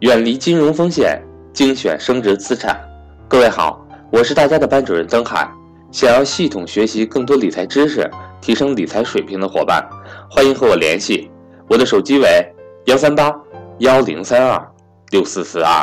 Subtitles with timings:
[0.00, 1.18] 远离金融风险，
[1.54, 2.78] 精选升值资产。
[3.26, 3.82] 各位好，
[4.12, 5.50] 我是大家的班主任曾海。
[5.90, 8.06] 想要系统学习更多理财知识，
[8.38, 9.82] 提升理财水平的伙伴，
[10.30, 11.30] 欢迎和我联系。
[11.66, 12.26] 我的手机为
[12.84, 13.34] 幺三八
[13.78, 14.62] 幺零三二
[15.12, 15.82] 六四四二，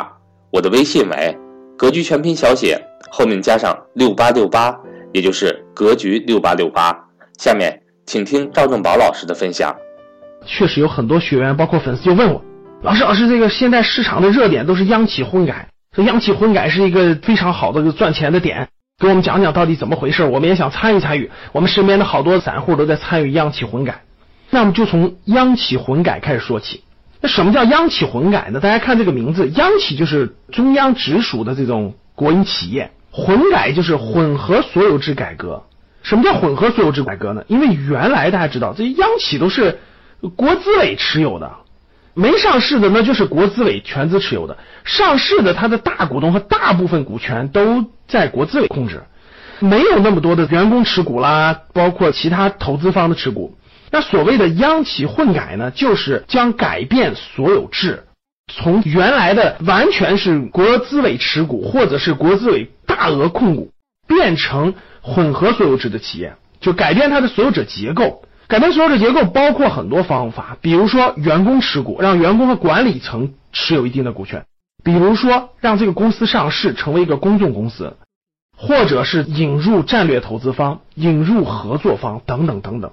[0.52, 1.36] 我的微信为
[1.76, 4.78] 格局全拼小写后面加上六八六八，
[5.12, 6.96] 也就是格局六八六八。
[7.38, 9.74] 下面请听赵正宝老师的分享。
[10.46, 12.40] 确实有很多学员，包括粉丝就问我。
[12.84, 20.22] 老师，老师，这个现在市场的热点都是央企混改，说央企混改是一个非常好的赚钱的点，给我们讲讲到底怎么回事？
[20.24, 24.02] 我们也想参与参与，我们身边的好多散户都在参与央企混改，
[24.50, 26.84] 那我们就从央企混改开始说起。
[27.22, 28.60] 那什么叫央企混改呢？
[28.60, 35.62] 大家看这个名字，央企就是中央直属的这种国营企业，混改就是混合所有制改革。
[36.02, 37.44] 什么叫混合所有制改革呢？
[37.48, 39.78] 因为原来大家知道，这央企都是
[40.36, 41.50] 国资委持有的。
[42.14, 49.02] 没上市的那就是国资委全资持有的，上市的它的大股东和大部分股权都在国资委控制，
[49.58, 53.58] 没有那么多的员工持股啦，包括其他投资方的持股。
[53.90, 58.04] 那所谓的央企混改呢，就是将改变所有制，
[58.52, 63.72] 从原来的完全是国资委持股或者是国资委大额控股，
[64.06, 68.22] 变成混合所有制的企业，就改变它的所有者结构。
[68.46, 74.42] 改变所有的结构包括很多方法，比如说员工持股，让员工和管理层持有一定的股权；
[74.84, 77.96] 比如说让这个公司上市成为一个公众公司，
[78.56, 82.92] 或者是引入战略投资方、引入合作方等等等等。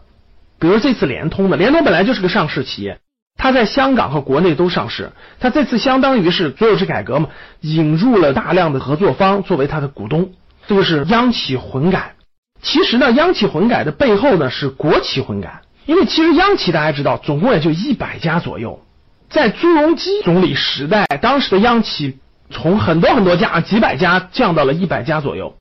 [0.58, 3.00] 比如这次联通的，联通本来就是个上市企业，
[3.36, 7.30] 它在香港和国内都上市，它这次相当于是所有制改革嘛，
[7.60, 10.32] 引入了大量的合作方作为它的股东，
[10.68, 12.14] 这个是央企混改。
[12.62, 18.82] 其实呢，央企混改的背后呢是国企混改，因为其实央企大家知道，总共也就一百家左右。
[19.30, 25.56] 在朱镕基总理时代，当时的央企从很多很多家、几百家降到了一百家左右。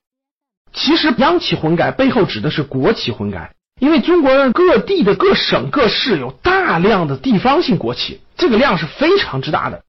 [0.73, 9.83] 其实央企混改背后指的是国企混改，因为中国各地的各省各市有大量的地方性国企，这个量是非常之大的。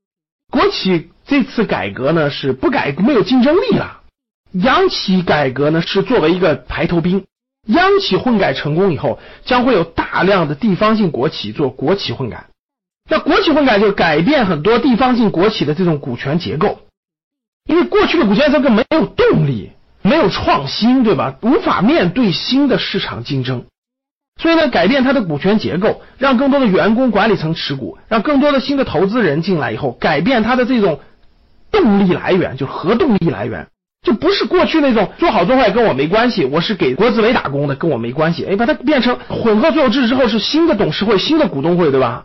[0.50, 4.01] 国企这次改革呢是不改没有竞争力了。
[4.52, 7.24] 央企改革呢是作为一个排头兵，
[7.66, 12.46] 央企混改成功以后，将会有大量的地方性国企做国企混改。
[13.08, 16.80] 那国企混改就改变很多地方性国企的这种股权结构，
[17.66, 21.36] 因为过去的股权结构没有动力，没有创新，对吧？
[21.42, 23.64] 无法面对新的市场竞争，
[24.40, 31.00] 所以呢，改变它的股权结构，让更多的员工管理层持股，让更多的新的投资人进来以后，改变它的这种
[31.70, 33.68] 动力来源，就是核动力来源。
[34.02, 38.44] 就不是过去那种做好做坏跟我没关系，我是给国资委打工的，跟我没关系。
[38.44, 42.24] 哎，把它变成混合所有制之后，是新的董事会、新的股东会，对吧？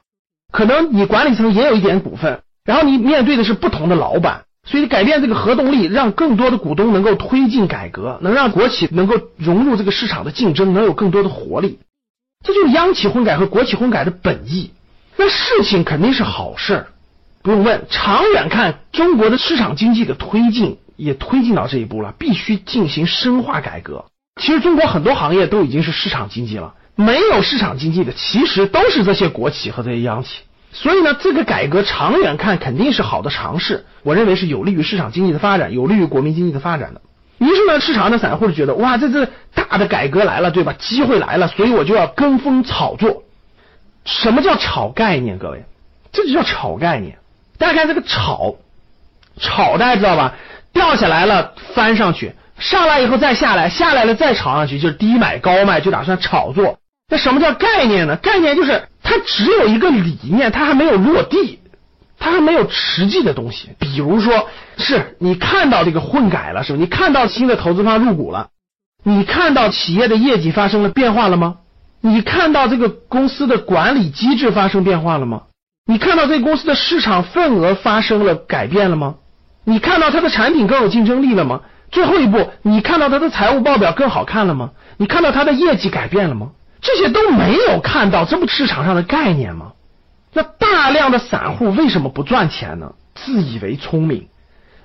[0.52, 11.78] 可能你管理层也有一点股份，然后你面对的是不同的老板，所以改变这个核动力，让更多的股东能够推进改革，能让国企能够融入这个市场的竞争，能有更多的活力。
[12.44, 14.72] 这就是央企混改和国企混改的本意。
[15.16, 16.88] 那事情肯定是好事儿，
[17.44, 17.86] 不用问。
[17.90, 20.78] 长远看，中国的市场经济的推进。
[20.98, 24.06] 也推进到这一步了，必须进行深化改革。
[24.42, 30.42] 其实中国很多行业都已经是市场经济了，没有市场经济的，其实都是这些国企和这些央企。
[30.74, 37.02] 所以呢，这个改革长远看肯定是好的尝试，我认为是有利于市场经济的发展，有利于国民经济的发展的。
[37.38, 40.74] 于是呢，市场的散户就觉得，哇，这这大的改革来了，对吧？
[40.74, 43.24] 机会来了，所以我就要跟风炒作。
[44.06, 45.38] 什么叫炒概念？
[45.38, 45.66] 各位，
[46.12, 47.18] 这就叫炒概念。
[47.58, 48.56] 大家看这个炒，
[49.40, 50.36] 炒大家知道吧？
[50.78, 56.80] 掉下来了，翻上去，上来以后再下来，下来了再炒上去，就是低买高卖，就打算炒作。
[57.10, 58.16] 那什么叫概念呢？
[58.18, 61.60] 概念就是它只有一个理念，它还没有落地，
[62.20, 63.70] 它还没有实际的东西。
[63.80, 66.80] 比如说，是你看到这个混改了，是吧？
[66.80, 68.50] 你看到新的投资方入股了，
[69.04, 71.58] 你看到企业的业绩发生了变化了吗？
[72.02, 75.44] 你看到这个公司的管理机制发生变化了吗？
[75.86, 79.16] 你看到这个公司的市场份额发生了改变了吗？
[79.70, 81.60] 你看到它的产品更有竞争力了吗？
[81.92, 84.72] 最后一步，你看到它的财务报表更好看了吗？
[84.96, 86.52] 你看到它的业绩改变了吗？
[86.80, 89.74] 这些都没有看到，这不市场上的概念吗？
[90.32, 92.94] 那大量的散户为什么不赚钱呢？
[93.14, 94.30] 自以为聪明，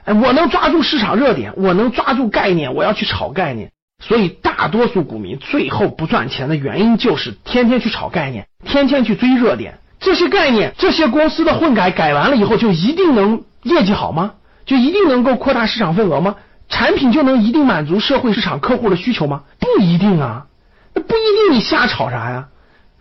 [0.04, 3.70] 哎，我能抓住市场热点，我能抓住概念，我要去炒概念。
[4.02, 9.78] 所以大多数股民最后不赚钱的原因就是天天去炒概念，天天去追热点。
[10.00, 14.32] 这些概念，这些公司的混改改完了以后，就一定能业绩好吗？
[14.64, 16.36] 就一定能够扩大市场份额吗？
[16.68, 19.42] 产品就能一定满足社会市场客户的需求吗？
[19.58, 20.46] 不一定啊，
[20.94, 22.48] 那不一定，你瞎炒啥呀？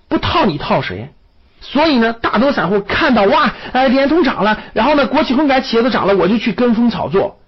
[0.10, 1.14] 不套你套谁？
[1.62, 7.40] 所以呢，大多散户看到哇，哎，联通涨了，然后呢，国企混改企业都涨了，我就去跟风炒作，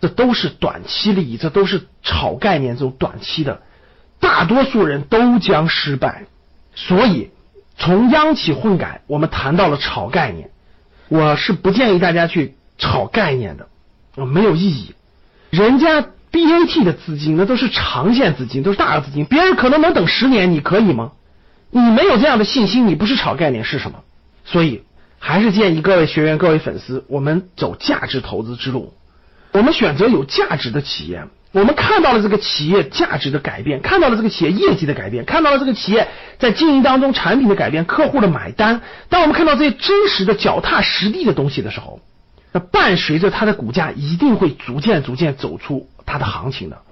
[0.00, 3.62] 这都是短期利益，这都是炒概念这种短期的，
[4.20, 6.24] 大多数人都将失败。
[6.74, 7.30] 所以，
[7.78, 10.50] 从央企混改，我们谈到了炒概念，
[11.08, 13.68] 我是不建议大家去炒概念的
[14.16, 14.94] 啊，没有意义。
[15.50, 21.12] 人家 BAT 的资金那都是长线资金，都是大额资金，别人可能能等十年，你可以吗？
[21.70, 24.00] 你没有这样的信心，你不是炒概念是什么？
[24.44, 24.82] 所以
[25.20, 28.92] 还是建议各位学员、各位粉丝，我们走价值投资之路，
[29.52, 31.24] 我们选择有价值的企业。
[31.52, 36.08] 我们看到了这个企业价值的改变，看到了这个企业业绩的改变，看到了这个企业
[36.38, 38.80] 在经营当中产品的改变，客户的买单。
[39.10, 42.00] 当我们看到这些真实的、脚踏实地的东西的时候，
[42.52, 46.82] 那伴随着它的股价一定会逐渐、逐渐走出它的行情的，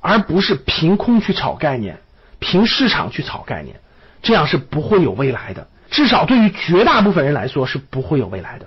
[0.00, 1.98] 而不是凭空去炒概念，
[2.38, 3.80] 凭市场去炒概念。
[4.22, 8.66] 这样是不会有未来的，至少对于绝大部分人来说是不会有未来的。